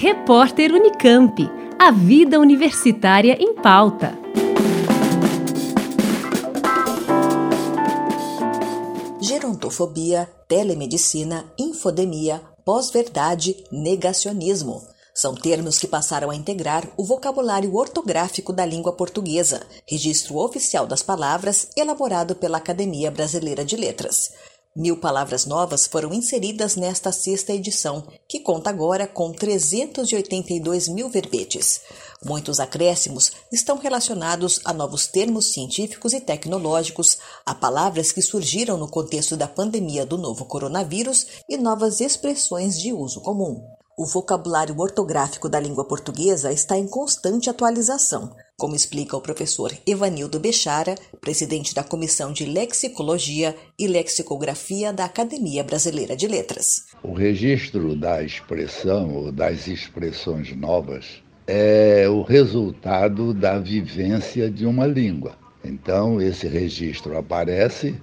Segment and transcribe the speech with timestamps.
[0.00, 1.50] Repórter Unicamp.
[1.76, 4.16] A vida universitária em pauta.
[9.20, 14.86] Gerontofobia, telemedicina, infodemia, pós-verdade, negacionismo.
[15.12, 21.02] São termos que passaram a integrar o vocabulário ortográfico da língua portuguesa, registro oficial das
[21.02, 24.30] palavras elaborado pela Academia Brasileira de Letras.
[24.80, 31.80] Mil palavras novas foram inseridas nesta sexta edição, que conta agora com 382 mil verbetes.
[32.24, 38.86] Muitos acréscimos estão relacionados a novos termos científicos e tecnológicos, a palavras que surgiram no
[38.86, 43.60] contexto da pandemia do novo coronavírus e novas expressões de uso comum.
[43.98, 50.40] O vocabulário ortográfico da língua portuguesa está em constante atualização, como explica o professor Evanildo
[50.40, 56.86] Bechara, presidente da Comissão de Lexicologia e Lexicografia da Academia Brasileira de Letras.
[57.00, 64.86] O registro da expressão ou das expressões novas é o resultado da vivência de uma
[64.86, 65.38] língua.
[65.64, 67.94] Então, esse registro aparece,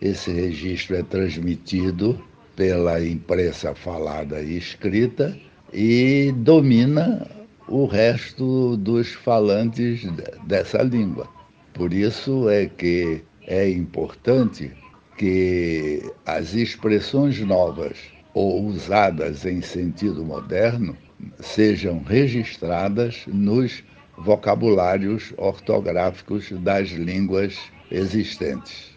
[0.00, 2.20] esse registro é transmitido
[2.56, 5.38] pela imprensa falada e escrita
[5.72, 7.39] e domina
[7.70, 10.02] o resto dos falantes
[10.46, 11.28] dessa língua.
[11.72, 14.72] Por isso é que é importante
[15.16, 17.96] que as expressões novas
[18.34, 20.96] ou usadas em sentido moderno
[21.38, 23.84] sejam registradas nos
[24.18, 27.56] vocabulários ortográficos das línguas
[27.90, 28.90] existentes.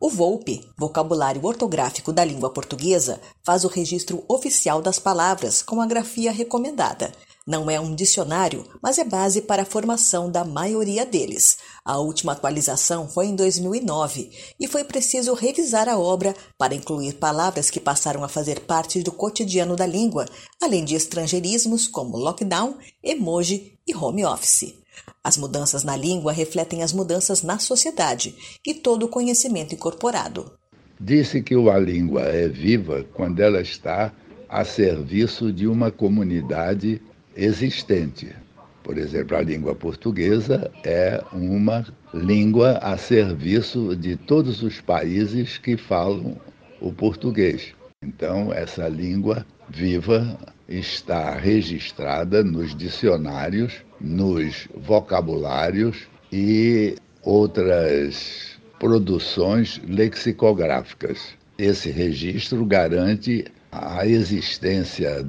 [0.00, 5.86] O VOLPE, Vocabulário Ortográfico da Língua Portuguesa, faz o registro oficial das palavras com a
[5.86, 7.12] grafia recomendada.
[7.46, 11.58] Não é um dicionário, mas é base para a formação da maioria deles.
[11.84, 17.68] A última atualização foi em 2009 e foi preciso revisar a obra para incluir palavras
[17.68, 20.24] que passaram a fazer parte do cotidiano da língua,
[20.62, 24.74] além de estrangeirismos como lockdown, emoji e home office.
[25.22, 28.34] As mudanças na língua refletem as mudanças na sociedade
[28.66, 30.50] e todo o conhecimento incorporado.
[30.98, 34.14] Disse que a língua é viva quando ela está
[34.48, 37.02] a serviço de uma comunidade
[37.36, 38.34] existente.
[38.82, 45.76] Por exemplo, a língua portuguesa é uma língua a serviço de todos os países que
[45.76, 46.36] falam
[46.80, 47.74] o português.
[48.02, 61.34] Então, essa língua viva está registrada nos dicionários, nos vocabulários e outras produções lexicográficas.
[61.56, 65.26] Esse registro garante a existência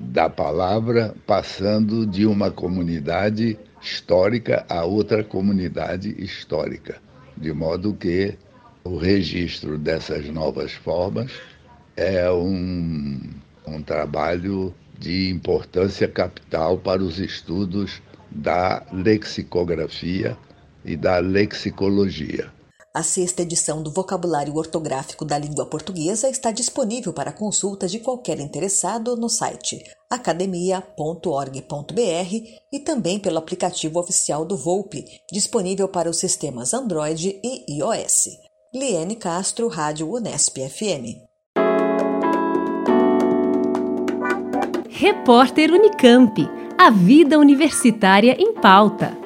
[0.00, 7.00] da palavra passando de uma comunidade histórica a outra comunidade histórica,
[7.36, 8.34] de modo que
[8.84, 11.32] o registro dessas novas formas
[11.96, 13.20] é um
[13.66, 20.36] um trabalho de importância capital para os estudos da lexicografia
[20.84, 22.50] e da lexicologia.
[22.94, 28.40] A sexta edição do Vocabulário Ortográfico da Língua Portuguesa está disponível para consulta de qualquer
[28.40, 30.88] interessado no site academia.org.br
[32.72, 38.38] e também pelo aplicativo oficial do Volpe, disponível para os sistemas Android e iOS.
[38.74, 41.28] Liane Castro, Rádio Unesp FM.
[44.88, 46.48] Repórter Unicamp.
[46.78, 49.17] A vida universitária em pauta.